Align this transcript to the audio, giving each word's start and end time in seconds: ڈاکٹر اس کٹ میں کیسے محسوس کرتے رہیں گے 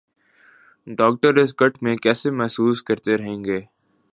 ڈاکٹر 0.97 1.35
اس 1.35 1.53
کٹ 1.55 1.81
میں 1.83 1.95
کیسے 1.97 2.31
محسوس 2.31 2.81
کرتے 2.83 3.17
رہیں 3.17 3.43
گے 3.45 3.59